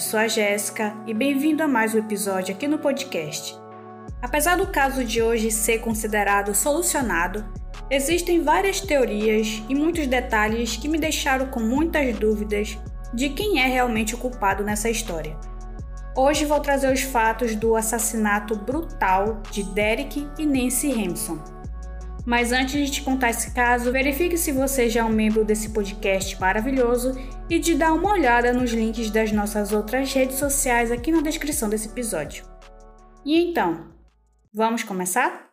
[0.00, 3.54] Eu sou a Jéssica e bem-vindo a mais um episódio aqui no podcast.
[4.22, 7.44] Apesar do caso de hoje ser considerado solucionado,
[7.90, 12.78] existem várias teorias e muitos detalhes que me deixaram com muitas dúvidas
[13.12, 15.36] de quem é realmente o culpado nessa história.
[16.16, 21.59] Hoje vou trazer os fatos do assassinato brutal de Derek e Nancy Hampson.
[22.26, 25.70] Mas antes de te contar esse caso, verifique se você já é um membro desse
[25.70, 27.12] podcast maravilhoso
[27.48, 31.68] e de dar uma olhada nos links das nossas outras redes sociais aqui na descrição
[31.68, 32.44] desse episódio.
[33.24, 33.88] E então,
[34.52, 35.50] vamos começar?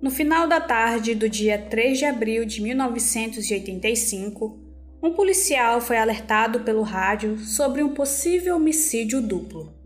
[0.00, 4.60] No final da tarde do dia 3 de abril de 1985,
[5.02, 9.83] um policial foi alertado pelo rádio sobre um possível homicídio duplo.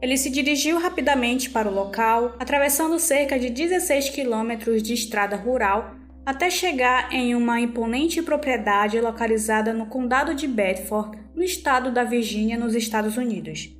[0.00, 5.96] Ele se dirigiu rapidamente para o local, atravessando cerca de 16 quilômetros de estrada rural
[6.26, 12.58] até chegar em uma imponente propriedade localizada no condado de Bedford, no estado da Virgínia,
[12.58, 13.72] nos Estados Unidos.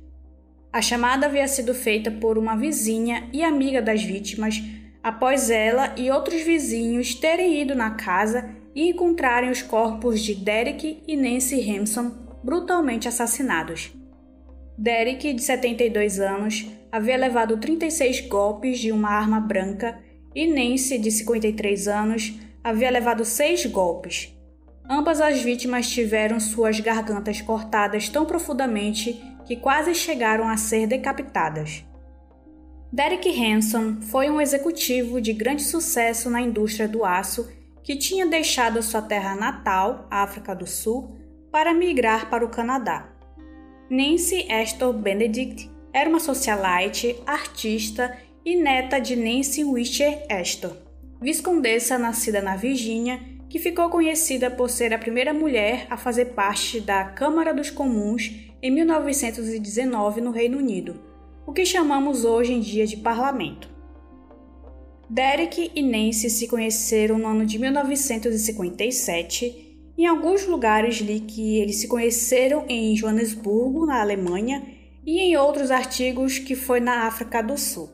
[0.71, 4.63] A chamada havia sido feita por uma vizinha e amiga das vítimas,
[5.03, 11.03] após ela e outros vizinhos terem ido na casa e encontrarem os corpos de Derek
[11.05, 13.91] e Nancy Hampson brutalmente assassinados.
[14.77, 19.97] Derek, de 72 anos, havia levado 36 golpes de uma arma branca
[20.35, 24.37] e Nancy, de 53 anos, havia levado 6 golpes.
[24.87, 31.83] Ambas as vítimas tiveram suas gargantas cortadas tão profundamente que quase chegaram a ser decapitadas.
[32.93, 37.51] Derek Hanson foi um executivo de grande sucesso na indústria do aço
[37.83, 41.17] que tinha deixado sua terra natal, África do Sul,
[41.51, 43.16] para migrar para o Canadá.
[43.89, 50.75] Nancy Astor Benedict era uma socialite, artista e neta de Nancy Wisher Astor,
[51.21, 53.17] viscondessa nascida na Virgínia,
[53.49, 58.29] que ficou conhecida por ser a primeira mulher a fazer parte da Câmara dos Comuns
[58.61, 61.01] em 1919 no Reino Unido,
[61.45, 63.69] o que chamamos hoje em dia de parlamento.
[65.09, 69.66] Derek e Nancy se conheceram no ano de 1957
[69.97, 74.63] em alguns lugares li que eles se conheceram em Joanesburgo, na Alemanha,
[75.05, 77.89] e em outros artigos que foi na África do Sul.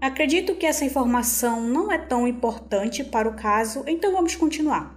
[0.00, 4.96] Acredito que essa informação não é tão importante para o caso, então vamos continuar.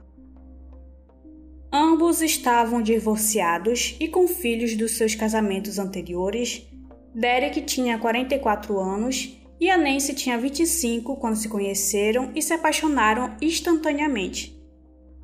[1.72, 6.68] Ambos estavam divorciados e com filhos dos seus casamentos anteriores.
[7.14, 13.36] Derek tinha 44 anos e a Nancy tinha 25 quando se conheceram e se apaixonaram
[13.42, 14.59] instantaneamente.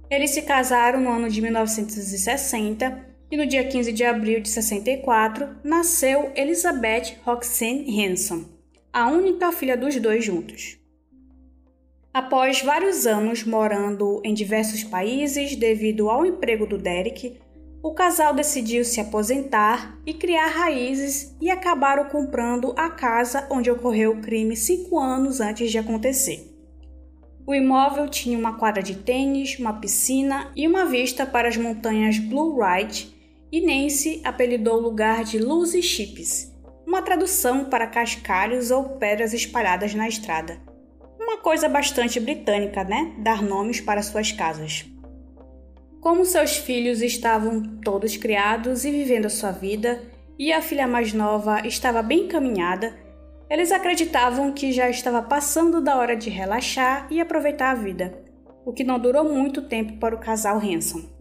[0.09, 5.57] Eles se casaram no ano de 1960 e no dia 15 de abril de 64
[5.63, 8.45] nasceu Elizabeth Roxanne Hanson,
[8.93, 10.77] a única filha dos dois juntos.
[12.13, 17.37] Após vários anos morando em diversos países devido ao emprego do Derek,
[17.83, 24.13] o casal decidiu se aposentar e criar raízes e acabaram comprando a casa onde ocorreu
[24.13, 26.54] o crime cinco anos antes de acontecer.
[27.47, 32.17] O imóvel tinha uma quadra de tênis, uma piscina e uma vista para as montanhas
[32.17, 33.13] Blue Ridge,
[33.51, 36.51] e Nancy apelidou o lugar de Lucy Chips,
[36.87, 40.59] uma tradução para cascalhos ou pedras espalhadas na estrada.
[41.19, 43.13] Uma coisa bastante britânica, né?
[43.19, 44.85] Dar nomes para suas casas.
[46.01, 50.01] Como seus filhos estavam todos criados e vivendo a sua vida,
[50.37, 53.04] e a filha mais nova estava bem encaminhada,
[53.49, 58.17] eles acreditavam que já estava passando da hora de relaxar e aproveitar a vida,
[58.65, 61.15] o que não durou muito tempo para o casal Hanson.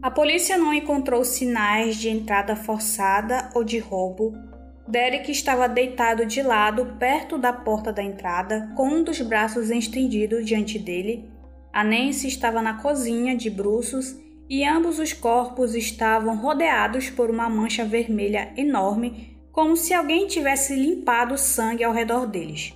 [0.00, 4.32] A polícia não encontrou sinais de entrada forçada ou de roubo.
[4.88, 10.42] Derek estava deitado de lado perto da porta da entrada, com um dos braços estendido
[10.42, 11.30] diante dele.
[11.72, 14.16] A Nancy estava na cozinha de bruços
[14.50, 20.74] e ambos os corpos estavam rodeados por uma mancha vermelha enorme como se alguém tivesse
[20.74, 22.74] limpado o sangue ao redor deles.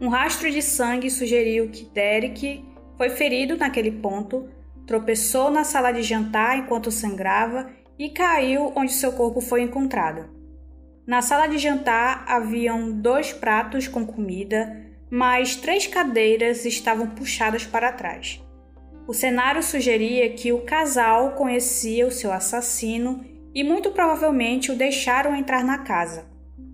[0.00, 2.64] Um rastro de sangue sugeriu que Derek
[2.98, 4.48] foi ferido naquele ponto,
[4.86, 10.28] tropeçou na sala de jantar enquanto sangrava e caiu onde seu corpo foi encontrado.
[11.06, 17.92] Na sala de jantar haviam dois pratos com comida, mas três cadeiras estavam puxadas para
[17.92, 18.42] trás.
[19.06, 25.34] O cenário sugeria que o casal conhecia o seu assassino e muito provavelmente o deixaram
[25.34, 26.26] entrar na casa.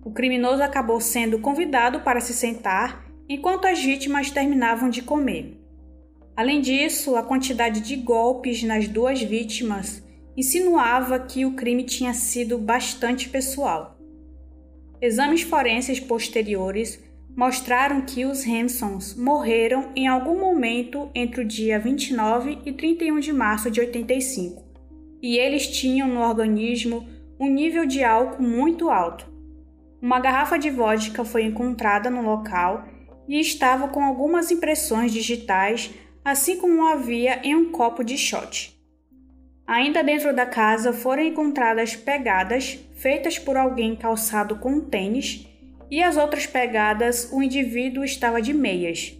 [0.05, 5.61] O criminoso acabou sendo convidado para se sentar enquanto as vítimas terminavam de comer.
[6.37, 10.03] Além disso, a quantidade de golpes nas duas vítimas
[10.37, 13.99] insinuava que o crime tinha sido bastante pessoal.
[15.03, 17.03] Exames forenses posteriores
[17.37, 23.33] mostraram que os Hansons morreram em algum momento entre o dia 29 e 31 de
[23.33, 24.70] março de 85,
[25.23, 27.07] e eles tinham no organismo
[27.39, 29.31] um nível de álcool muito alto.
[30.01, 32.85] Uma garrafa de vodka foi encontrada no local
[33.29, 35.91] e estava com algumas impressões digitais,
[36.25, 38.79] assim como havia em um copo de shot.
[39.67, 45.47] Ainda dentro da casa foram encontradas pegadas feitas por alguém calçado com um tênis
[45.91, 49.17] e as outras pegadas o indivíduo estava de meias.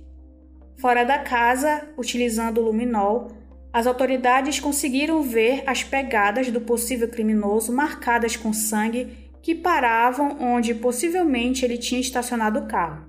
[0.77, 3.29] Fora da casa, utilizando o luminol,
[3.73, 10.75] as autoridades conseguiram ver as pegadas do possível criminoso marcadas com sangue que paravam onde
[10.75, 13.09] possivelmente ele tinha estacionado o carro.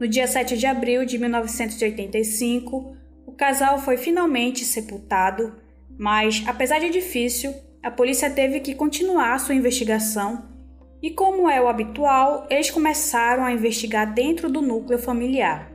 [0.00, 5.56] No dia 7 de abril de 1985, o casal foi finalmente sepultado,
[5.98, 10.48] mas, apesar de difícil, a polícia teve que continuar sua investigação
[11.02, 15.67] e, como é o habitual, eles começaram a investigar dentro do núcleo familiar.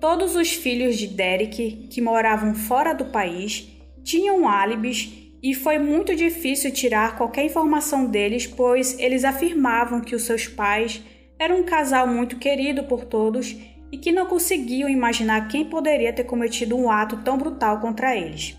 [0.00, 3.68] Todos os filhos de Derek, que moravam fora do país,
[4.04, 5.12] tinham álibis
[5.42, 11.02] e foi muito difícil tirar qualquer informação deles, pois eles afirmavam que os seus pais
[11.36, 13.56] eram um casal muito querido por todos
[13.90, 18.56] e que não conseguiam imaginar quem poderia ter cometido um ato tão brutal contra eles.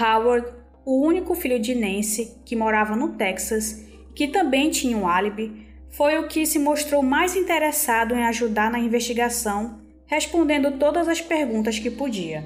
[0.00, 0.46] Howard,
[0.86, 6.18] o único filho de Nancy, que morava no Texas, que também tinha um álibi, foi
[6.18, 11.90] o que se mostrou mais interessado em ajudar na investigação respondendo todas as perguntas que
[11.90, 12.44] podia.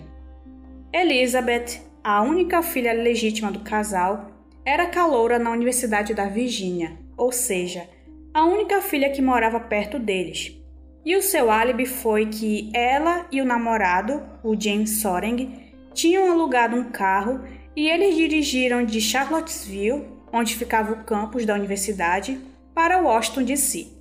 [0.93, 4.31] Elizabeth, a única filha legítima do casal,
[4.65, 7.89] era caloura na Universidade da Virgínia, ou seja,
[8.33, 10.57] a única filha que morava perto deles.
[11.05, 16.77] E o seu álibi foi que ela e o namorado, o James Soring, tinham alugado
[16.77, 17.41] um carro
[17.75, 22.41] e eles dirigiram de Charlottesville, onde ficava o campus da universidade,
[22.75, 24.00] para Washington DC.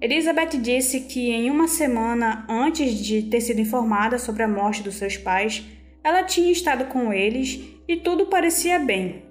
[0.00, 4.94] Elizabeth disse que em uma semana antes de ter sido informada sobre a morte dos
[4.94, 5.64] seus pais,
[6.04, 9.24] ela tinha estado com eles e tudo parecia bem.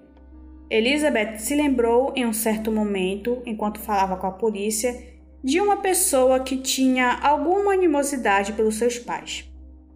[0.69, 5.01] Elizabeth se lembrou em um certo momento, enquanto falava com a polícia,
[5.41, 9.49] de uma pessoa que tinha alguma animosidade pelos seus pais.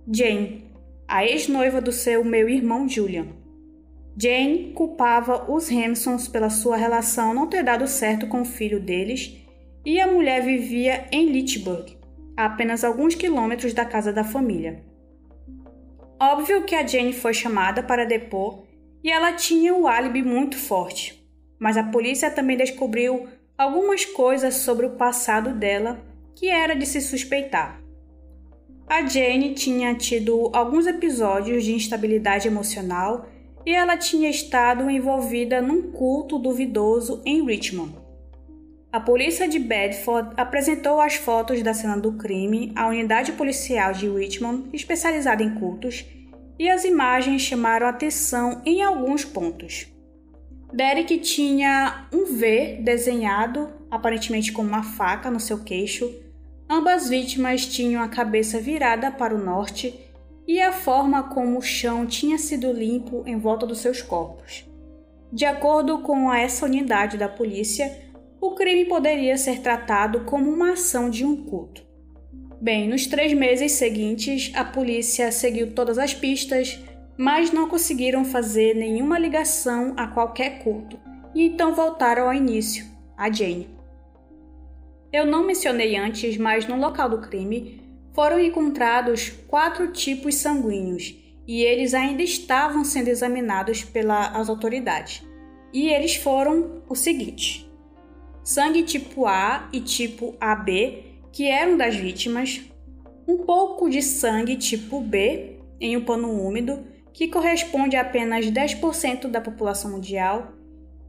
[0.10, 0.64] Jane,
[1.06, 3.28] a ex-noiva do seu meu irmão Julian.
[4.18, 9.41] Jane culpava os Hampsons pela sua relação não ter dado certo com o filho deles
[9.86, 11.98] e a mulher vivia em Litchburg,
[12.38, 14.84] a apenas alguns quilômetros da casa da família.
[16.20, 18.64] Óbvio que a Jane foi chamada para depor
[19.04, 21.28] e ela tinha o álibi muito forte,
[21.60, 26.00] mas a polícia também descobriu algumas coisas sobre o passado dela
[26.36, 27.82] que era de se suspeitar.
[28.88, 33.26] A Jane tinha tido alguns episódios de instabilidade emocional
[33.66, 38.01] e ela tinha estado envolvida num culto duvidoso em Richmond.
[38.92, 44.10] A polícia de Bedford apresentou as fotos da cena do crime à unidade policial de
[44.10, 46.06] Richmond, especializada em cultos,
[46.60, 49.88] e as imagens chamaram atenção em alguns pontos.
[50.74, 56.14] Derek tinha um V desenhado, aparentemente com uma faca, no seu queixo.
[56.70, 59.98] Ambas vítimas tinham a cabeça virada para o norte
[60.46, 64.66] e a forma como o chão tinha sido limpo em volta dos seus corpos.
[65.32, 68.11] De acordo com essa unidade da polícia,
[68.42, 71.86] o crime poderia ser tratado como uma ação de um culto.
[72.60, 76.80] Bem, nos três meses seguintes, a polícia seguiu todas as pistas,
[77.16, 81.00] mas não conseguiram fazer nenhuma ligação a qualquer culto,
[81.36, 83.70] e então voltaram ao início, a Jane.
[85.14, 87.80] Eu não mencionei antes, mas no local do crime
[88.12, 91.16] foram encontrados quatro tipos sanguíneos
[91.48, 95.22] e eles ainda estavam sendo examinados pelas autoridades.
[95.74, 97.71] E eles foram o seguinte:
[98.44, 102.62] sangue tipo A e tipo AB, que eram das vítimas,
[103.28, 106.84] um pouco de sangue tipo B em um pano úmido,
[107.14, 110.54] que corresponde a apenas 10% da população mundial,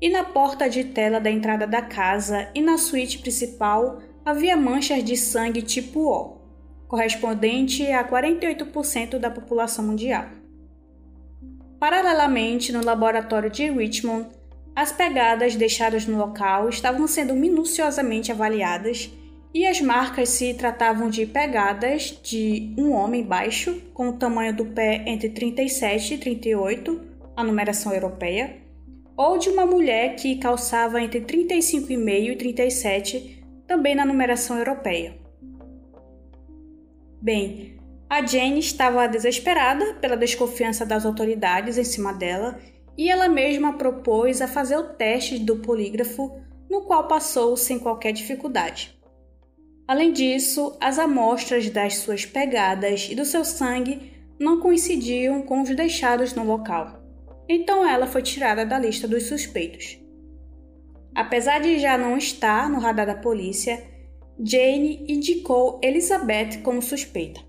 [0.01, 5.05] e na porta de tela da entrada da casa e na suíte principal havia manchas
[5.05, 6.39] de sangue tipo O,
[6.89, 10.27] correspondente a 48% da população mundial.
[11.79, 14.29] Paralelamente, no laboratório de Richmond,
[14.75, 19.11] as pegadas deixadas no local estavam sendo minuciosamente avaliadas
[19.55, 24.65] e as marcas se tratavam de pegadas de um homem baixo, com o tamanho do
[24.65, 27.01] pé entre 37 e 38,
[27.37, 28.57] a numeração europeia,
[29.15, 35.15] ou de uma mulher que calçava entre 35,5 e 37, também na numeração europeia.
[37.21, 37.77] Bem,
[38.09, 42.59] a Jane estava desesperada pela desconfiança das autoridades em cima dela
[42.97, 48.13] e ela mesma propôs a fazer o teste do polígrafo, no qual passou sem qualquer
[48.13, 48.99] dificuldade.
[49.87, 55.75] Além disso, as amostras das suas pegadas e do seu sangue não coincidiam com os
[55.75, 57.03] deixados no local.
[57.49, 59.99] Então ela foi tirada da lista dos suspeitos.
[61.15, 63.85] Apesar de já não estar no radar da polícia,
[64.43, 67.41] Jane indicou Elizabeth como suspeita.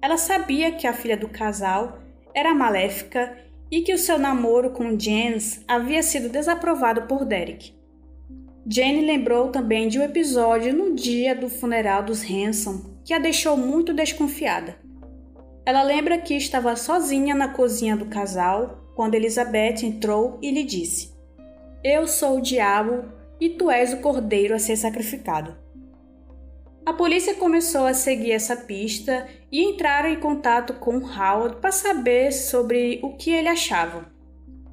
[0.00, 1.98] Ela sabia que a filha do casal
[2.34, 3.36] era maléfica
[3.72, 7.72] e que o seu namoro com James havia sido desaprovado por Derek.
[8.66, 13.56] Jane lembrou também de um episódio no dia do funeral dos Hanson que a deixou
[13.56, 14.76] muito desconfiada.
[15.64, 21.10] Ela lembra que estava sozinha na cozinha do casal quando Elizabeth entrou e lhe disse:
[21.82, 23.04] Eu sou o diabo
[23.40, 25.56] e tu és o cordeiro a ser sacrificado.
[26.84, 32.32] A polícia começou a seguir essa pista e entraram em contato com Howard para saber
[32.32, 34.10] sobre o que ele achava.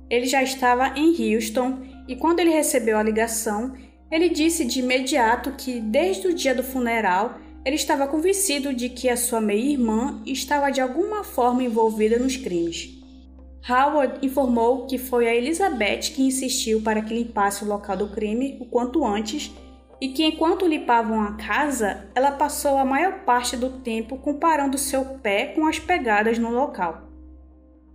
[0.09, 3.75] Ele já estava em Houston e quando ele recebeu a ligação,
[4.11, 9.07] ele disse de imediato que desde o dia do funeral ele estava convencido de que
[9.07, 12.89] a sua meia-irmã estava de alguma forma envolvida nos crimes.
[13.69, 18.57] Howard informou que foi a Elizabeth que insistiu para que limpasse o local do crime
[18.59, 19.51] o quanto antes
[20.01, 25.03] e que enquanto limpavam a casa, ela passou a maior parte do tempo comparando seu
[25.05, 27.09] pé com as pegadas no local.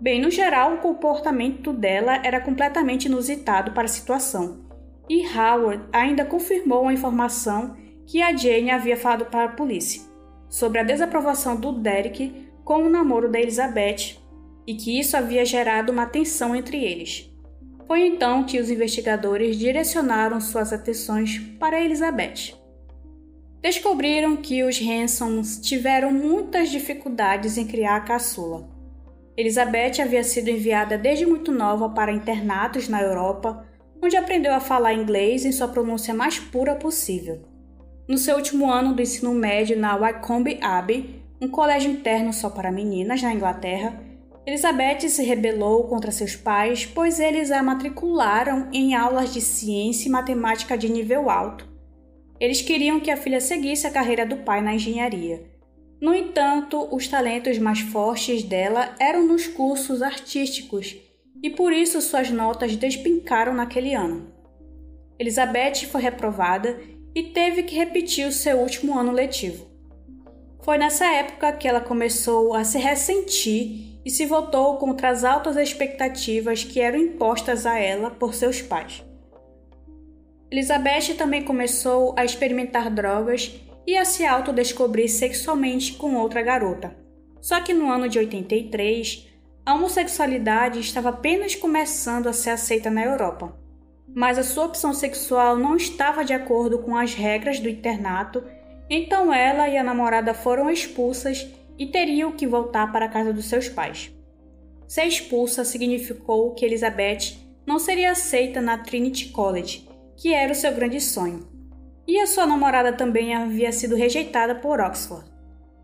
[0.01, 4.65] Bem, no geral, o comportamento dela era completamente inusitado para a situação,
[5.09, 10.03] e Howard ainda confirmou a informação que a Jane havia falado para a polícia
[10.49, 14.19] sobre a desaprovação do Derek com o namoro da Elizabeth
[14.67, 17.34] e que isso havia gerado uma tensão entre eles.
[17.87, 22.55] Foi então que os investigadores direcionaram suas atenções para Elizabeth.
[23.61, 28.69] Descobriram que os Hansons tiveram muitas dificuldades em criar a caçula.
[29.37, 33.67] Elizabeth havia sido enviada desde muito nova para internatos na Europa,
[34.03, 37.43] onde aprendeu a falar inglês em sua pronúncia mais pura possível.
[38.07, 42.71] No seu último ano do ensino médio na Wycombe Abbey, um colégio interno só para
[42.71, 43.99] meninas na Inglaterra,
[44.47, 50.13] Elizabeth se rebelou contra seus pais, pois eles a matricularam em aulas de ciência e
[50.13, 51.67] matemática de nível alto.
[52.39, 55.43] Eles queriam que a filha seguisse a carreira do pai na engenharia.
[55.99, 60.95] No entanto, os talentos mais fortes dela eram nos cursos artísticos
[61.43, 64.31] e por isso suas notas despincaram naquele ano.
[65.19, 66.79] Elizabeth foi reprovada
[67.15, 69.67] e teve que repetir o seu último ano letivo.
[70.63, 75.57] Foi nessa época que ela começou a se ressentir e se voltou contra as altas
[75.57, 79.05] expectativas que eram impostas a ela por seus pais.
[80.51, 83.53] Elizabeth também começou a experimentar drogas
[83.87, 86.95] e a se autodescobrir sexualmente com outra garota.
[87.41, 89.29] Só que no ano de 83,
[89.67, 93.57] a homossexualidade estava apenas começando a ser aceita na Europa.
[94.15, 98.45] Mas a sua opção sexual não estava de acordo com as regras do internato,
[98.89, 101.47] então ela e a namorada foram expulsas
[101.79, 104.13] e teriam que voltar para a casa dos seus pais.
[104.87, 110.73] Ser expulsa significou que Elizabeth não seria aceita na Trinity College, que era o seu
[110.73, 111.49] grande sonho.
[112.07, 115.25] E a sua namorada também havia sido rejeitada por Oxford.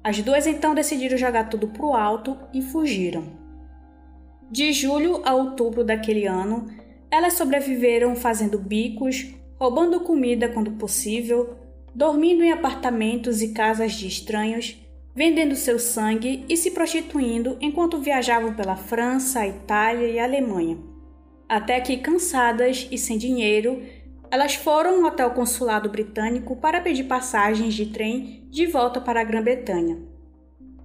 [0.05, 3.25] As duas então decidiram jogar tudo para o alto e fugiram.
[4.51, 6.67] De julho a outubro daquele ano,
[7.11, 11.57] elas sobreviveram fazendo bicos, roubando comida quando possível,
[11.95, 14.80] dormindo em apartamentos e casas de estranhos
[15.15, 20.79] vendendo seu sangue e se prostituindo enquanto viajavam pela França, Itália e Alemanha.
[21.49, 23.83] Até que, cansadas e sem dinheiro,
[24.31, 29.25] elas foram até o consulado britânico para pedir passagens de trem de volta para a
[29.25, 29.99] Grã-Bretanha.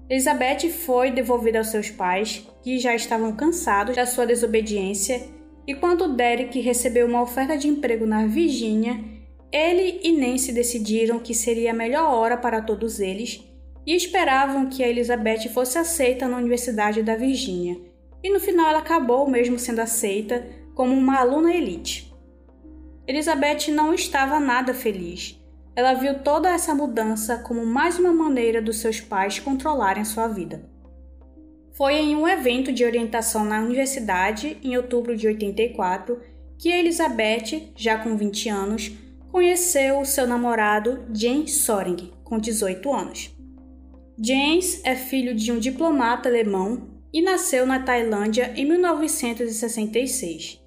[0.10, 5.22] Elizabeth foi devolvida aos seus pais, que já estavam cansados da sua desobediência,
[5.68, 9.04] e quando Derek recebeu uma oferta de emprego na Virgínia,
[9.52, 13.44] ele e Nancy decidiram que seria a melhor hora para todos eles
[13.86, 17.80] e esperavam que a Elizabeth fosse aceita na Universidade da Virgínia,
[18.24, 22.14] e no final ela acabou mesmo sendo aceita como uma aluna elite.
[23.08, 25.40] Elizabeth não estava nada feliz.
[25.76, 30.68] Ela viu toda essa mudança como mais uma maneira dos seus pais controlarem sua vida.
[31.74, 36.20] Foi em um evento de orientação na universidade, em outubro de 84,
[36.58, 38.92] que Elizabeth, já com 20 anos,
[39.30, 43.35] conheceu o seu namorado James Soring, com 18 anos.
[44.18, 50.62] James é filho de um diplomata alemão e nasceu na Tailândia em 1966.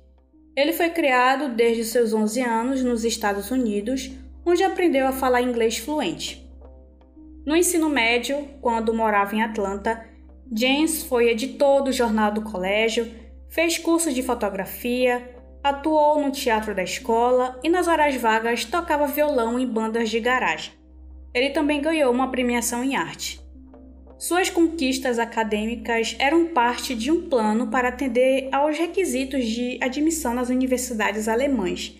[0.54, 4.10] Ele foi criado desde seus 11 anos nos Estados Unidos,
[4.44, 6.46] onde aprendeu a falar inglês fluente.
[7.46, 10.06] No ensino médio, quando morava em Atlanta,
[10.54, 13.10] James foi editor do jornal do colégio,
[13.48, 15.26] fez cursos de fotografia,
[15.64, 20.77] atuou no teatro da escola e nas horas vagas tocava violão em bandas de garagem.
[21.34, 23.40] Ele também ganhou uma premiação em arte.
[24.18, 30.48] Suas conquistas acadêmicas eram parte de um plano para atender aos requisitos de admissão nas
[30.48, 31.94] universidades alemãs,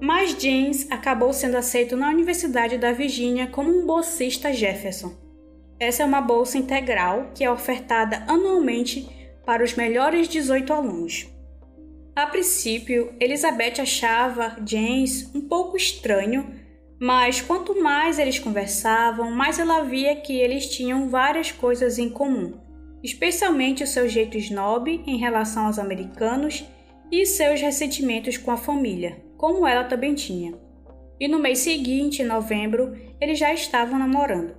[0.00, 5.14] mas James acabou sendo aceito na Universidade da Virgínia como um bolsista Jefferson.
[5.78, 9.08] Essa é uma bolsa integral que é ofertada anualmente
[9.46, 11.28] para os melhores 18 alunos.
[12.16, 16.54] A princípio, Elizabeth achava James um pouco estranho,
[17.00, 22.52] mas quanto mais eles conversavam, mais ela via que eles tinham várias coisas em comum,
[23.02, 26.62] especialmente o seu jeito snob em relação aos americanos
[27.10, 30.52] e seus ressentimentos com a família, como ela também tinha.
[31.18, 34.54] E no mês seguinte, em novembro, eles já estavam namorando.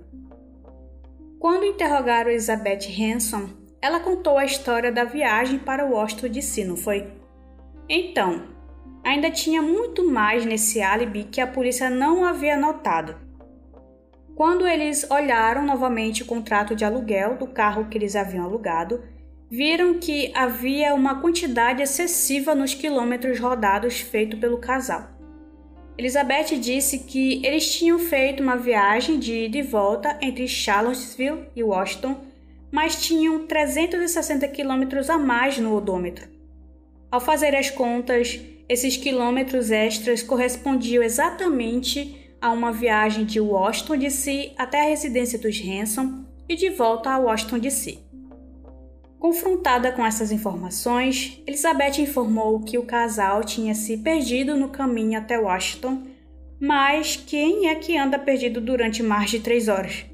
[1.38, 7.08] Quando interrogaram Elizabeth Hanson, ela contou a história da viagem para Washington DC, não foi?
[7.88, 8.51] Então,
[9.04, 13.16] ainda tinha muito mais nesse álibi que a polícia não havia notado.
[14.34, 19.02] Quando eles olharam novamente o contrato de aluguel do carro que eles haviam alugado,
[19.50, 25.10] viram que havia uma quantidade excessiva nos quilômetros rodados feito pelo casal.
[25.98, 31.62] Elizabeth disse que eles tinham feito uma viagem de ida e volta entre Charlottesville e
[31.62, 32.16] Washington,
[32.70, 36.26] mas tinham 360 quilômetros a mais no odômetro.
[37.10, 38.40] Ao fazer as contas,
[38.72, 45.60] esses quilômetros extras correspondiam exatamente a uma viagem de Washington DC até a residência dos
[45.60, 47.98] Hanson e de volta a Washington DC.
[49.18, 55.38] Confrontada com essas informações, Elizabeth informou que o casal tinha se perdido no caminho até
[55.38, 56.04] Washington,
[56.58, 60.06] mas quem é que anda perdido durante mais de três horas?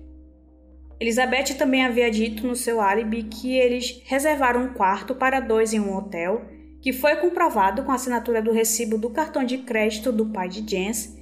[0.99, 5.79] Elizabeth também havia dito no seu álibi que eles reservaram um quarto para dois em
[5.79, 10.27] um hotel que foi comprovado com a assinatura do recibo do cartão de crédito do
[10.27, 11.17] pai de Jens,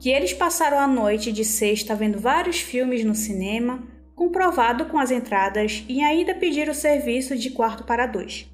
[0.00, 5.10] que eles passaram a noite de sexta vendo vários filmes no cinema, comprovado com as
[5.10, 8.50] entradas e ainda pediram o serviço de quarto para dois.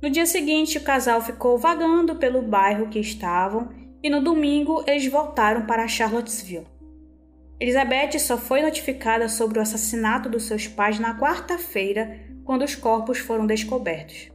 [0.00, 3.68] No dia seguinte, o casal ficou vagando pelo bairro que estavam
[4.02, 6.66] e no domingo eles voltaram para Charlottesville.
[7.60, 13.18] Elizabeth só foi notificada sobre o assassinato dos seus pais na quarta-feira, quando os corpos
[13.18, 14.30] foram descobertos.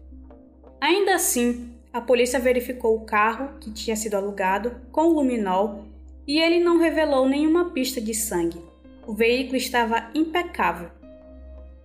[0.84, 5.86] Ainda assim, a polícia verificou o carro que tinha sido alugado com o luminol
[6.28, 8.62] e ele não revelou nenhuma pista de sangue.
[9.08, 10.90] O veículo estava impecável.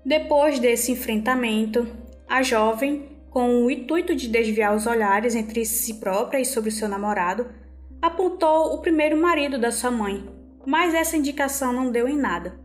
[0.05, 1.87] Depois desse enfrentamento,
[2.29, 6.89] a jovem, com o intuito de desviar os olhares entre si própria e sobre seu
[6.89, 7.47] namorado,
[8.03, 10.29] apontou o primeiro marido da sua mãe,
[10.67, 12.59] mas essa indicação não deu em nada.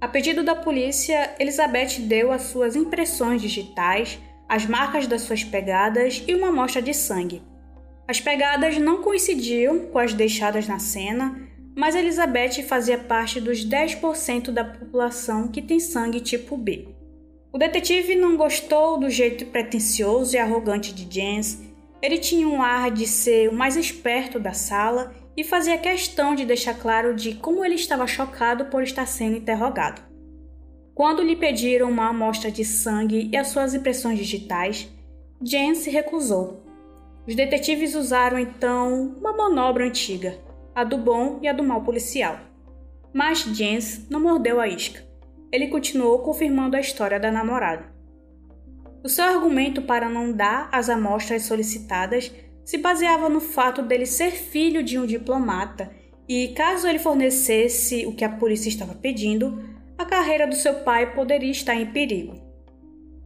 [0.00, 4.18] A pedido da polícia, Elizabeth deu as suas impressões digitais
[4.50, 7.40] as marcas das suas pegadas e uma amostra de sangue.
[8.08, 11.40] As pegadas não coincidiam com as deixadas na cena,
[11.76, 16.88] mas Elizabeth fazia parte dos 10% da população que tem sangue tipo B.
[17.52, 21.62] O detetive não gostou do jeito pretensioso e arrogante de James.
[22.02, 26.44] Ele tinha um ar de ser o mais esperto da sala e fazia questão de
[26.44, 30.09] deixar claro de como ele estava chocado por estar sendo interrogado.
[31.00, 34.86] Quando lhe pediram uma amostra de sangue e as suas impressões digitais,
[35.42, 36.62] Jen se recusou.
[37.26, 40.38] Os detetives usaram então uma manobra antiga,
[40.74, 42.38] a do bom e a do mal policial.
[43.14, 45.02] Mas Jens não mordeu a isca.
[45.50, 47.86] Ele continuou confirmando a história da namorada.
[49.02, 52.30] O seu argumento para não dar as amostras solicitadas
[52.62, 55.90] se baseava no fato dele ser filho de um diplomata
[56.28, 59.69] e, caso ele fornecesse o que a polícia estava pedindo,
[60.00, 62.34] a carreira do seu pai poderia estar em perigo.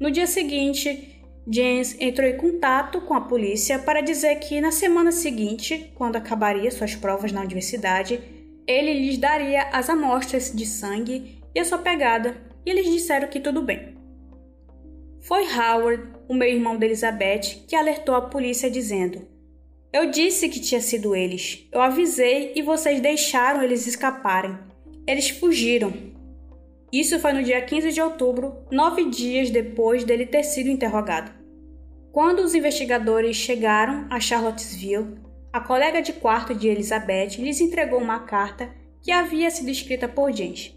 [0.00, 5.12] No dia seguinte, James entrou em contato com a polícia para dizer que na semana
[5.12, 8.20] seguinte, quando acabaria suas provas na universidade,
[8.66, 13.38] ele lhes daria as amostras de sangue e a sua pegada, e eles disseram que
[13.38, 13.94] tudo bem.
[15.20, 19.28] Foi Howard, o meio-irmão de Elizabeth, que alertou a polícia dizendo:
[19.92, 21.68] Eu disse que tinha sido eles.
[21.70, 24.58] Eu avisei e vocês deixaram eles escaparem.
[25.06, 26.13] Eles fugiram.
[26.94, 31.32] Isso foi no dia 15 de outubro, nove dias depois dele ter sido interrogado.
[32.12, 35.18] Quando os investigadores chegaram a Charlottesville,
[35.52, 40.32] a colega de quarto de Elizabeth lhes entregou uma carta que havia sido escrita por
[40.32, 40.72] James.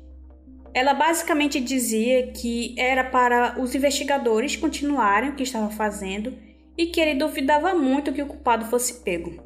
[0.73, 6.33] Ela basicamente dizia que era para os investigadores continuarem o que estavam fazendo
[6.75, 9.39] e que ele duvidava muito que o culpado fosse pego,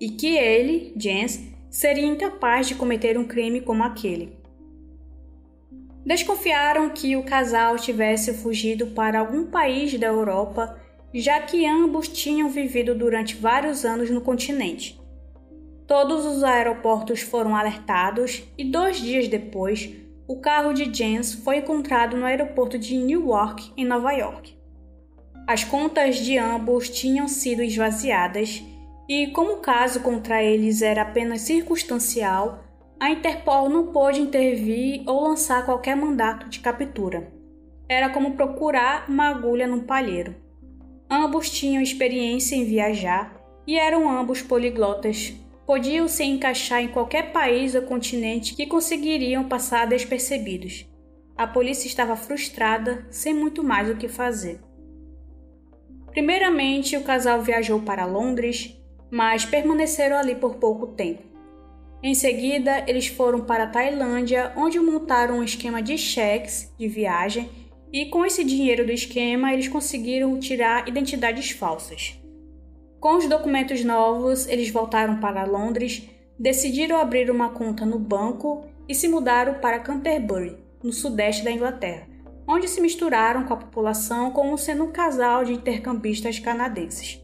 [0.00, 4.43] e que ele, James, seria incapaz de cometer um crime como aquele.
[6.04, 10.78] Desconfiaram que o casal tivesse fugido para algum país da Europa,
[11.14, 15.00] já que ambos tinham vivido durante vários anos no continente.
[15.86, 19.90] Todos os aeroportos foram alertados e dois dias depois,
[20.26, 24.56] o carro de James foi encontrado no aeroporto de Newark, em Nova York.
[25.46, 28.62] As contas de ambos tinham sido esvaziadas
[29.06, 32.63] e, como o caso contra eles era apenas circunstancial,
[33.04, 37.30] a Interpol não pôde intervir ou lançar qualquer mandato de captura.
[37.86, 40.34] Era como procurar uma agulha num palheiro.
[41.10, 45.34] Ambos tinham experiência em viajar e eram ambos poliglotas.
[45.66, 50.86] Podiam se encaixar em qualquer país ou continente que conseguiriam passar despercebidos.
[51.36, 54.62] A polícia estava frustrada, sem muito mais o que fazer.
[56.10, 58.74] Primeiramente, o casal viajou para Londres,
[59.10, 61.33] mas permaneceram ali por pouco tempo.
[62.04, 67.50] Em seguida, eles foram para a Tailândia, onde montaram um esquema de cheques de viagem
[67.90, 72.20] e com esse dinheiro do esquema eles conseguiram tirar identidades falsas.
[73.00, 76.02] Com os documentos novos, eles voltaram para Londres,
[76.38, 82.12] decidiram abrir uma conta no banco e se mudaram para Canterbury, no sudeste da Inglaterra
[82.46, 87.20] onde se misturaram com a população como sendo um casal de intercambistas canadenses.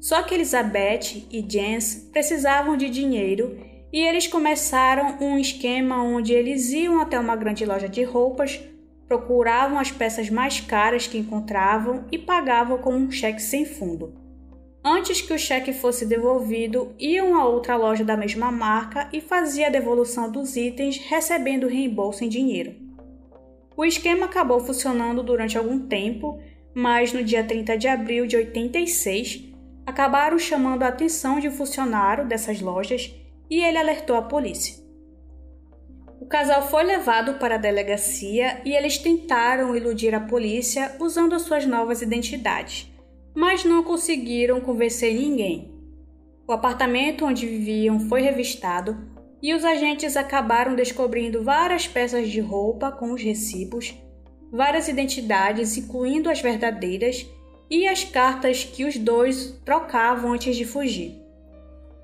[0.00, 3.58] Só que Elizabeth e Jens precisavam de dinheiro
[3.92, 8.60] e eles começaram um esquema onde eles iam até uma grande loja de roupas,
[9.08, 14.14] procuravam as peças mais caras que encontravam e pagavam com um cheque sem fundo.
[14.82, 19.66] Antes que o cheque fosse devolvido, iam a outra loja da mesma marca e fazia
[19.66, 22.74] a devolução dos itens, recebendo reembolso em dinheiro.
[23.76, 26.40] O esquema acabou funcionando durante algum tempo,
[26.74, 29.52] mas no dia 30 de abril de 86,
[29.84, 33.14] acabaram chamando a atenção de um funcionário dessas lojas
[33.50, 34.80] e ele alertou a polícia.
[36.20, 41.42] O casal foi levado para a delegacia e eles tentaram iludir a polícia usando as
[41.42, 42.90] suas novas identidades,
[43.34, 45.74] mas não conseguiram convencer ninguém.
[46.46, 48.96] O apartamento onde viviam foi revistado
[49.42, 53.94] e os agentes acabaram descobrindo várias peças de roupa com os recibos,
[54.52, 57.26] várias identidades, incluindo as verdadeiras,
[57.70, 61.16] e as cartas que os dois trocavam antes de fugir.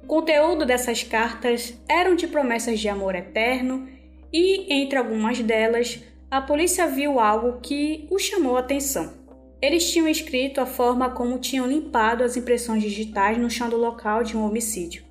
[0.06, 3.88] O conteúdo dessas cartas eram de promessas de amor eterno,
[4.32, 9.14] e entre algumas delas, a polícia viu algo que os chamou a atenção.
[9.60, 14.22] Eles tinham escrito a forma como tinham limpado as impressões digitais no chão do local
[14.22, 15.02] de um homicídio.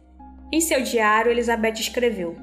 [0.49, 2.37] Em seu diário, Elizabeth escreveu: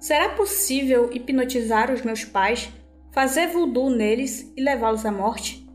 [0.00, 2.70] Será possível hipnotizar os meus pais,
[3.12, 5.68] fazer voodoo neles e levá-los à morte?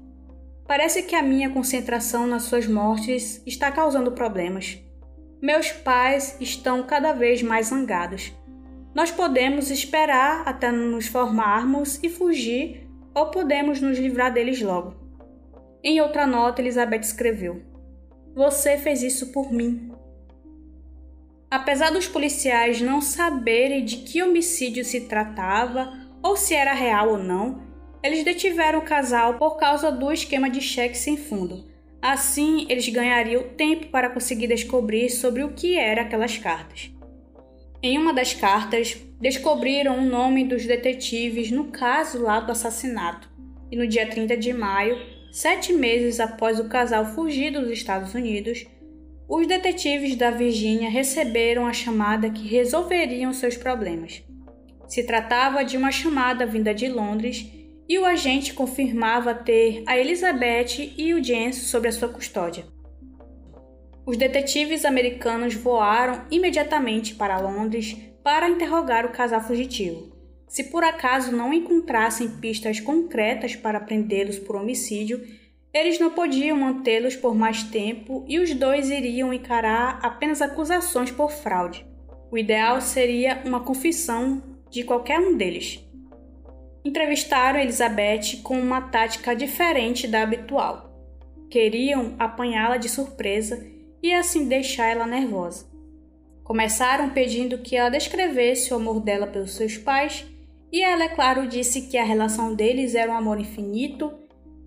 [0.68, 4.87] Parece que a minha concentração nas suas mortes está causando problemas.
[5.42, 8.34] Meus pais estão cada vez mais zangados.
[8.96, 14.96] Nós podemos esperar até nos formarmos e fugir, ou podemos nos livrar deles logo.
[15.84, 17.62] Em outra nota, Elizabeth escreveu:
[18.34, 19.92] Você fez isso por mim.
[21.52, 27.18] Apesar dos policiais não saberem de que homicídio se tratava ou se era real ou
[27.20, 27.62] não,
[28.02, 31.67] eles detiveram o casal por causa do esquema de cheque sem fundo.
[32.02, 36.92] Assim, eles ganhariam tempo para conseguir descobrir sobre o que eram aquelas cartas.
[37.82, 43.30] Em uma das cartas, descobriram o nome dos detetives no caso lá do assassinato.
[43.72, 44.98] E no dia 30 de maio,
[45.32, 48.66] sete meses após o casal fugir dos Estados Unidos,
[49.28, 54.24] os detetives da Virgínia receberam a chamada que resolveriam seus problemas.
[54.88, 57.46] Se tratava de uma chamada vinda de Londres
[57.88, 62.66] e o agente confirmava ter a Elizabeth e o James sob a sua custódia.
[64.06, 70.16] Os detetives americanos voaram imediatamente para Londres para interrogar o casal fugitivo.
[70.48, 75.22] Se por acaso não encontrassem pistas concretas para prendê-los por homicídio,
[75.74, 81.32] eles não podiam mantê-los por mais tempo e os dois iriam encarar apenas acusações por
[81.32, 81.86] fraude.
[82.32, 85.87] O ideal seria uma confissão de qualquer um deles.
[86.88, 90.90] Entrevistaram Elizabeth com uma tática diferente da habitual.
[91.50, 93.66] Queriam apanhá-la de surpresa
[94.02, 95.66] e assim deixar ela nervosa.
[96.44, 100.26] Começaram pedindo que ela descrevesse o amor dela pelos seus pais,
[100.72, 104.14] e ela, é claro, disse que a relação deles era um amor infinito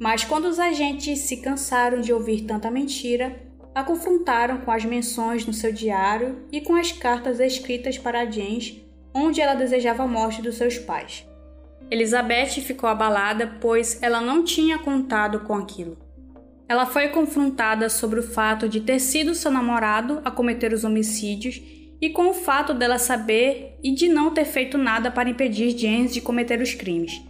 [0.01, 3.39] mas quando os agentes se cansaram de ouvir tanta mentira,
[3.75, 8.81] a confrontaram com as menções no seu diário e com as cartas escritas para James,
[9.15, 11.30] onde ela desejava a morte dos seus pais.
[11.91, 15.99] Elizabeth ficou abalada, pois ela não tinha contado com aquilo.
[16.69, 21.61] Ela foi confrontada sobre o fato de ter sido seu namorado a cometer os homicídios
[22.01, 26.15] e com o fato dela saber e de não ter feito nada para impedir James
[26.15, 27.21] de cometer os crimes.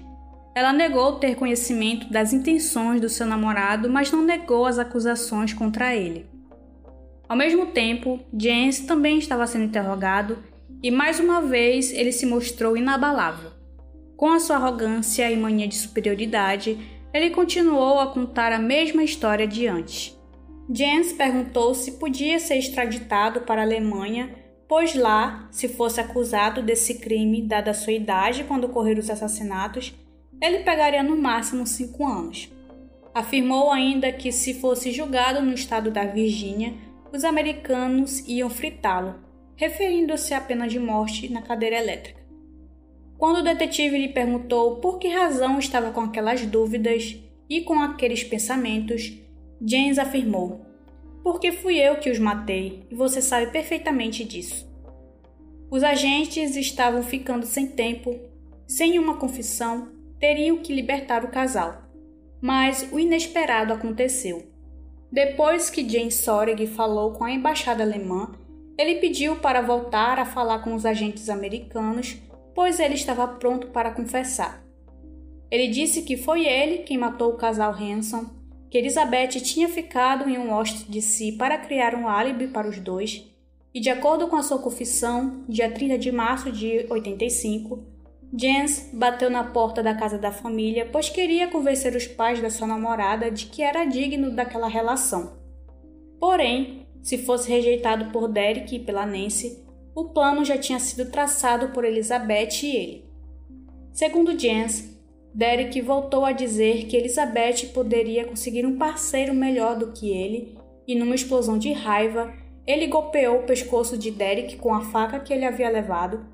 [0.54, 5.96] Ela negou ter conhecimento das intenções do seu namorado, mas não negou as acusações contra
[5.96, 6.26] ele.
[7.26, 10.38] Ao mesmo tempo, James também estava sendo interrogado
[10.82, 13.49] e mais uma vez ele se mostrou inabalável.
[14.20, 16.78] Com a sua arrogância e mania de superioridade,
[17.10, 20.14] ele continuou a contar a mesma história de antes.
[20.70, 24.34] James perguntou se podia ser extraditado para a Alemanha,
[24.68, 29.94] pois lá, se fosse acusado desse crime, dada a sua idade quando ocorreram os assassinatos,
[30.38, 32.52] ele pegaria no máximo cinco anos.
[33.14, 36.74] Afirmou ainda que, se fosse julgado no estado da Virgínia,
[37.10, 39.14] os americanos iam fritá-lo,
[39.56, 42.19] referindo-se à pena de morte na cadeira elétrica.
[43.20, 47.18] Quando o detetive lhe perguntou por que razão estava com aquelas dúvidas
[47.50, 49.12] e com aqueles pensamentos,
[49.60, 50.64] James afirmou:
[51.22, 54.66] Porque fui eu que os matei e você sabe perfeitamente disso.
[55.70, 58.18] Os agentes estavam ficando sem tempo,
[58.66, 61.82] sem uma confissão, teriam que libertar o casal.
[62.40, 64.50] Mas o inesperado aconteceu.
[65.12, 68.32] Depois que James Soreg falou com a embaixada alemã,
[68.78, 72.16] ele pediu para voltar a falar com os agentes americanos,
[72.60, 74.62] pois ele estava pronto para confessar.
[75.50, 78.26] Ele disse que foi ele quem matou o casal Hanson,
[78.70, 83.24] que Elizabeth tinha ficado em um Washington DC para criar um álibi para os dois,
[83.72, 87.82] e de acordo com a sua confissão, dia 30 de março de 85,
[88.38, 92.66] Jens bateu na porta da casa da família, pois queria convencer os pais da sua
[92.66, 95.32] namorada de que era digno daquela relação.
[96.20, 101.68] Porém, se fosse rejeitado por Derek e pela Nancy, o plano já tinha sido traçado
[101.68, 103.10] por Elizabeth e ele.
[103.92, 104.96] Segundo Jens,
[105.34, 110.94] Derek voltou a dizer que Elizabeth poderia conseguir um parceiro melhor do que ele, e
[110.94, 112.32] numa explosão de raiva,
[112.66, 116.24] ele golpeou o pescoço de Derek com a faca que ele havia levado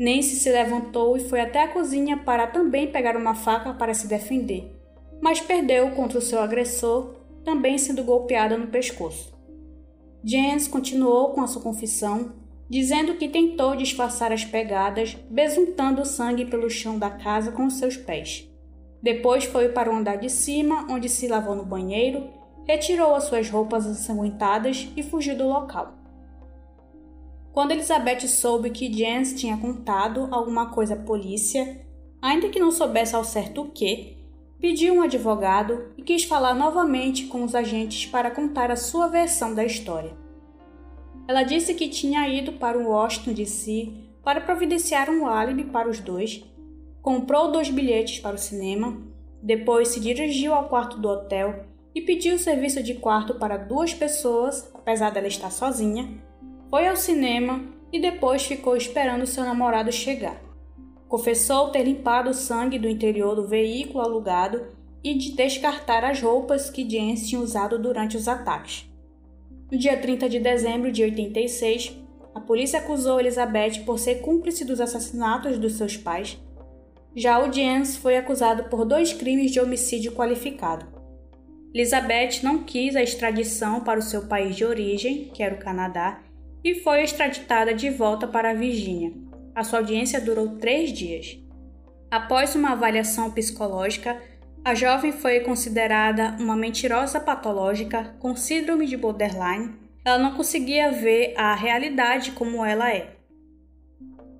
[0.00, 4.06] Nancy se levantou e foi até a cozinha para também pegar uma faca para se
[4.06, 4.74] defender,
[5.20, 9.38] mas perdeu contra o seu agressor, também sendo golpeada no pescoço.
[10.24, 12.32] Jens continuou com a sua confissão,
[12.70, 18.48] dizendo que tentou disfarçar as pegadas, besuntando sangue pelo chão da casa com seus pés.
[19.02, 22.30] Depois foi para o andar de cima, onde se lavou no banheiro,
[22.64, 25.94] retirou as suas roupas ensanguentadas e fugiu do local.
[27.52, 31.84] Quando Elizabeth soube que Jens tinha contado alguma coisa à polícia,
[32.22, 34.16] ainda que não soubesse ao certo o que,
[34.60, 39.52] pediu um advogado e quis falar novamente com os agentes para contar a sua versão
[39.54, 40.29] da história.
[41.30, 46.42] Ela disse que tinha ido para Washington DC para providenciar um álibi para os dois,
[47.00, 49.00] comprou dois bilhetes para o cinema,
[49.40, 54.68] depois se dirigiu ao quarto do hotel e pediu serviço de quarto para duas pessoas,
[54.74, 56.20] apesar dela estar sozinha,
[56.68, 57.62] foi ao cinema
[57.92, 60.42] e depois ficou esperando seu namorado chegar.
[61.06, 64.66] Confessou ter limpado o sangue do interior do veículo alugado
[65.04, 68.89] e de descartar as roupas que James tinha usado durante os ataques.
[69.70, 71.96] No dia 30 de dezembro de 86,
[72.34, 76.36] a polícia acusou Elizabeth por ser cúmplice dos assassinatos dos seus pais.
[77.14, 80.86] Já o James foi acusado por dois crimes de homicídio qualificado.
[81.72, 86.20] Elizabeth não quis a extradição para o seu país de origem, que era o Canadá,
[86.64, 89.12] e foi extraditada de volta para a Virgínia.
[89.54, 91.38] A sua audiência durou três dias.
[92.10, 94.20] Após uma avaliação psicológica,
[94.64, 99.74] a jovem foi considerada uma mentirosa patológica com síndrome de borderline.
[100.04, 103.16] Ela não conseguia ver a realidade como ela é.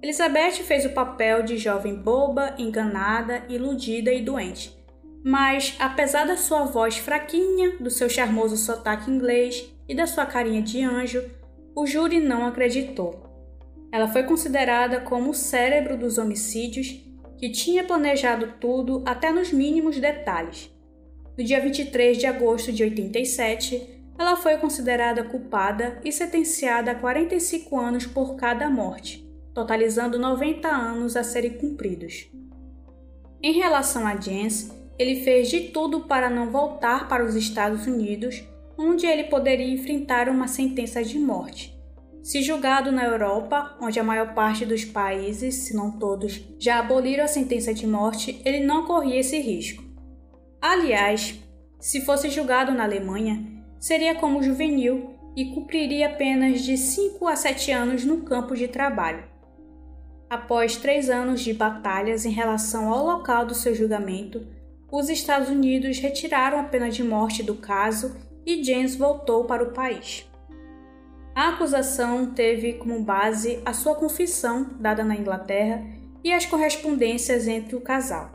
[0.03, 4.79] Elizabeth fez o papel de jovem boba, enganada, iludida e doente.
[5.23, 10.63] Mas, apesar da sua voz fraquinha, do seu charmoso sotaque inglês e da sua carinha
[10.63, 11.23] de anjo,
[11.75, 13.27] o júri não acreditou.
[13.93, 17.05] Ela foi considerada como o cérebro dos homicídios,
[17.41, 20.71] que tinha planejado tudo até nos mínimos detalhes.
[21.39, 27.81] No dia 23 de agosto de 87, ela foi considerada culpada e sentenciada a 45
[27.81, 32.31] anos por cada morte, totalizando 90 anos a serem cumpridos.
[33.43, 38.45] Em relação a Jens, ele fez de tudo para não voltar para os Estados Unidos
[38.77, 41.70] onde ele poderia enfrentar uma sentença de morte.
[42.23, 47.25] Se julgado na Europa, onde a maior parte dos países, se não todos, já aboliram
[47.25, 49.83] a sentença de morte, ele não corria esse risco.
[50.61, 51.43] Aliás,
[51.79, 53.43] se fosse julgado na Alemanha,
[53.79, 59.25] seria como juvenil e cumpriria apenas de 5 a 7 anos no campo de trabalho.
[60.29, 64.47] Após três anos de batalhas em relação ao local do seu julgamento,
[64.93, 69.73] os Estados Unidos retiraram a pena de morte do caso e James voltou para o
[69.73, 70.30] país.
[71.41, 75.83] A acusação teve como base a sua confissão dada na Inglaterra
[76.23, 78.31] e as correspondências entre o casal.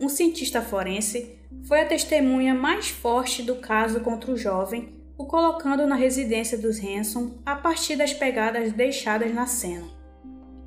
[0.00, 5.86] Um cientista forense foi a testemunha mais forte do caso contra o jovem, o colocando
[5.86, 9.86] na residência dos Hanson a partir das pegadas deixadas na cena.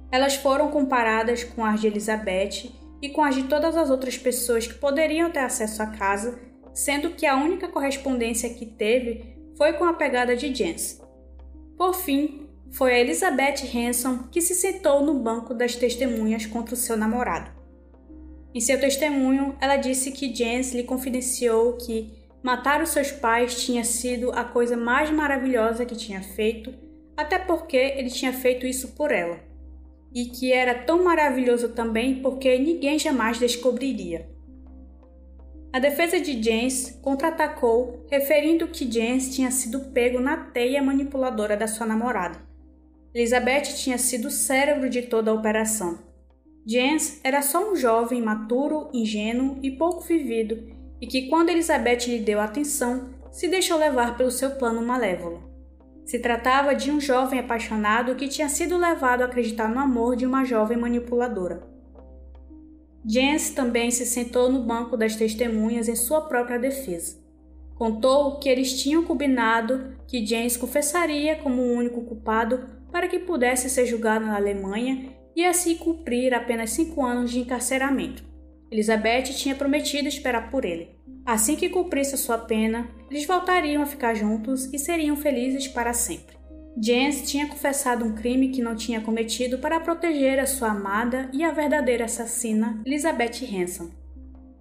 [0.09, 4.65] Elas foram comparadas com as de Elizabeth e com as de todas as outras pessoas
[4.65, 6.39] que poderiam ter acesso à casa,
[6.73, 11.00] sendo que a única correspondência que teve foi com a pegada de Jens.
[11.81, 16.77] Por fim, foi a Elizabeth Hanson que se sentou no banco das testemunhas contra o
[16.77, 17.49] seu namorado.
[18.53, 22.13] Em seu testemunho, ela disse que Jens lhe confidenciou que
[22.43, 26.71] matar os seus pais tinha sido a coisa mais maravilhosa que tinha feito,
[27.17, 29.39] até porque ele tinha feito isso por ela.
[30.13, 34.29] E que era tão maravilhoso também porque ninguém jamais descobriria.
[35.73, 41.65] A defesa de James contra-atacou, referindo que James tinha sido pego na teia manipuladora da
[41.65, 42.39] sua namorada.
[43.13, 45.99] Elizabeth tinha sido o cérebro de toda a operação.
[46.67, 50.61] James era só um jovem maturo, ingênuo e pouco vivido,
[50.99, 55.41] e que, quando Elizabeth lhe deu atenção, se deixou levar pelo seu plano malévolo.
[56.05, 60.25] Se tratava de um jovem apaixonado que tinha sido levado a acreditar no amor de
[60.25, 61.70] uma jovem manipuladora.
[63.05, 67.19] Jens também se sentou no banco das testemunhas em sua própria defesa.
[67.75, 73.69] Contou que eles tinham combinado que Jens confessaria como o único culpado para que pudesse
[73.69, 78.23] ser julgado na Alemanha e assim cumprir apenas cinco anos de encarceramento.
[78.69, 80.95] Elizabeth tinha prometido esperar por ele.
[81.25, 86.40] Assim que cumprisse sua pena, eles voltariam a ficar juntos e seriam felizes para sempre.
[86.77, 91.43] Jens tinha confessado um crime que não tinha cometido para proteger a sua amada e
[91.43, 93.89] a verdadeira assassina, Elizabeth Hanson.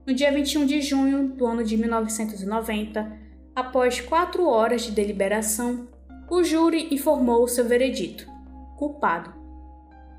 [0.06, 3.16] No dia 21 de junho do ano de 1990,
[3.54, 5.88] após quatro horas de deliberação,
[6.28, 8.26] o júri informou seu veredito:
[8.76, 9.32] culpado.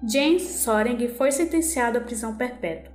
[0.08, 2.94] James Soring foi sentenciado à prisão perpétua.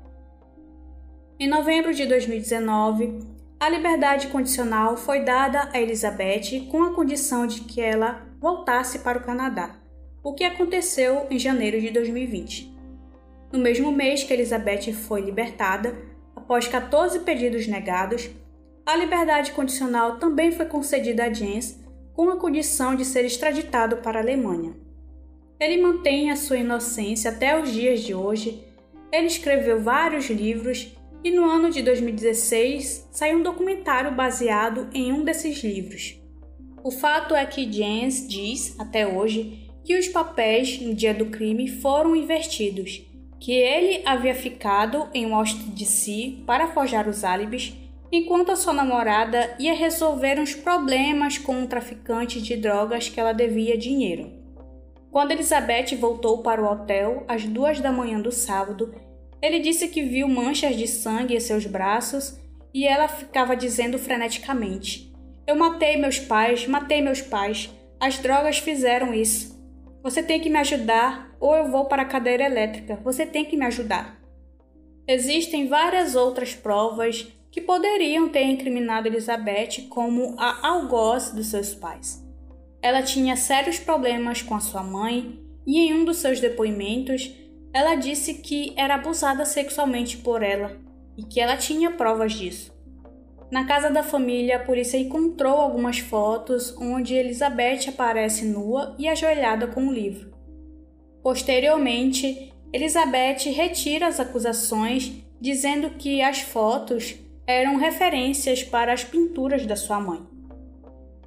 [1.38, 3.18] Em novembro de 2019,
[3.60, 9.18] a liberdade condicional foi dada a Elizabeth com a condição de que ela voltasse para
[9.18, 9.74] o Canadá,
[10.22, 12.72] o que aconteceu em janeiro de 2020.
[13.50, 15.96] No mesmo mês que Elizabeth foi libertada,
[16.36, 18.30] após 14 pedidos negados,
[18.86, 24.20] a liberdade condicional também foi concedida a Jens com a condição de ser extraditado para
[24.20, 24.76] a Alemanha.
[25.58, 28.64] Ele mantém a sua inocência até os dias de hoje.
[29.10, 35.24] Ele escreveu vários livros e no ano de 2016 saiu um documentário baseado em um
[35.24, 36.24] desses livros.
[36.86, 41.66] O fato é que Jens diz, até hoje, que os papéis no dia do crime
[41.66, 43.04] foram invertidos,
[43.40, 47.74] que ele havia ficado em Washington DC para forjar os álibis,
[48.12, 53.32] enquanto a sua namorada ia resolver uns problemas com um traficante de drogas que ela
[53.32, 54.30] devia dinheiro.
[55.10, 58.94] Quando Elizabeth voltou para o hotel às duas da manhã do sábado,
[59.42, 62.38] ele disse que viu manchas de sangue em seus braços
[62.72, 65.15] e ela ficava dizendo freneticamente:
[65.46, 67.70] eu matei meus pais, matei meus pais.
[68.00, 69.56] As drogas fizeram isso.
[70.02, 72.98] Você tem que me ajudar ou eu vou para a cadeira elétrica.
[73.04, 74.20] Você tem que me ajudar.
[75.06, 82.22] Existem várias outras provas que poderiam ter incriminado Elizabeth como a algoz dos seus pais.
[82.82, 87.32] Ela tinha sérios problemas com a sua mãe e em um dos seus depoimentos
[87.72, 90.76] ela disse que era abusada sexualmente por ela
[91.16, 92.75] e que ela tinha provas disso.
[93.50, 99.68] Na casa da família, a polícia encontrou algumas fotos onde Elizabeth aparece nua e ajoelhada
[99.68, 100.34] com um livro.
[101.22, 107.14] Posteriormente, Elizabeth retira as acusações, dizendo que as fotos
[107.46, 110.20] eram referências para as pinturas da sua mãe.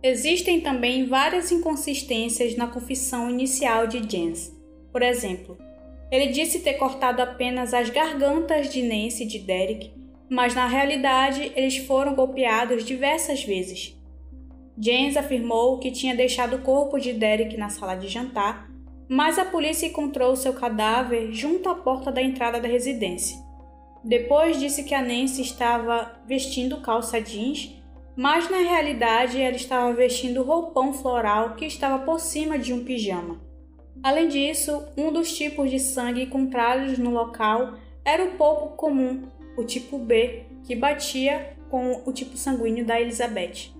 [0.03, 4.53] Existem também várias inconsistências na confissão inicial de Jens.
[4.91, 5.57] Por exemplo,
[6.11, 9.98] ele disse ter cortado apenas as gargantas de Nancy e de Derek
[10.29, 13.97] mas na realidade eles foram golpeados diversas vezes.
[14.77, 18.69] James afirmou que tinha deixado o corpo de Derek na sala de jantar,
[19.09, 23.37] mas a polícia encontrou seu cadáver junto à porta da entrada da residência.
[24.03, 27.75] Depois disse que a Nancy estava vestindo calça jeans,
[28.15, 33.41] mas na realidade ela estava vestindo roupão floral que estava por cima de um pijama.
[34.01, 37.73] Além disso, um dos tipos de sangue encontrados no local
[38.05, 39.27] era o pouco comum
[39.59, 43.71] o tipo B, que batia com o tipo sanguíneo da Elizabeth.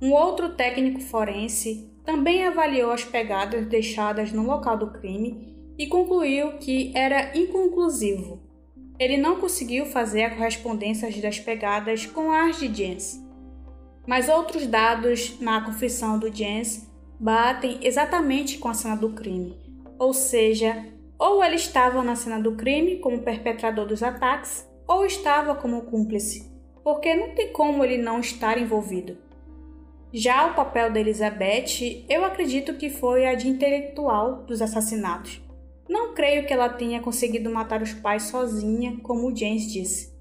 [0.00, 6.58] Um outro técnico forense também avaliou as pegadas deixadas no local do crime e concluiu
[6.58, 8.40] que era inconclusivo.
[8.98, 13.22] Ele não conseguiu fazer a correspondência das pegadas com as de Jens.
[14.06, 19.56] Mas outros dados na confissão do Jens batem exatamente com a cena do crime,
[19.98, 20.86] ou seja,
[21.18, 26.50] ou ele estava na cena do crime como perpetrador dos ataques, ou estava como cúmplice,
[26.84, 29.18] porque não tem como ele não estar envolvido.
[30.12, 35.42] Já o papel da Elizabeth, eu acredito que foi a de intelectual dos assassinatos.
[35.88, 40.14] Não creio que ela tenha conseguido matar os pais sozinha, como o James disse.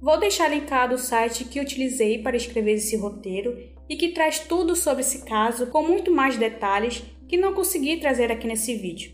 [0.00, 3.58] Vou deixar linkado o site que utilizei para escrever esse roteiro
[3.88, 8.30] e que traz tudo sobre esse caso com muito mais detalhes que não consegui trazer
[8.30, 9.13] aqui nesse vídeo.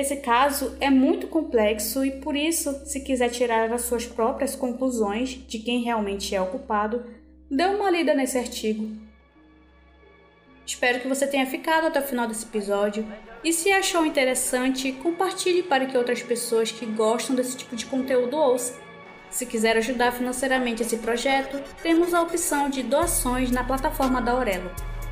[0.00, 5.28] Esse caso é muito complexo e por isso, se quiser tirar as suas próprias conclusões
[5.46, 7.04] de quem realmente é o culpado,
[7.50, 8.90] dê uma lida nesse artigo.
[10.64, 13.06] Espero que você tenha ficado até o final desse episódio
[13.44, 18.38] e se achou interessante, compartilhe para que outras pessoas que gostam desse tipo de conteúdo
[18.38, 18.80] ouçam.
[19.28, 24.70] Se quiser ajudar financeiramente esse projeto, temos a opção de doações na plataforma da Aurelo.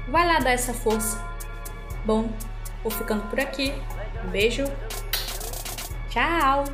[0.09, 1.23] Vai lá dar essa força.
[2.07, 2.31] Bom,
[2.83, 3.71] vou ficando por aqui.
[4.25, 4.65] Um beijo.
[6.11, 6.65] Tchau!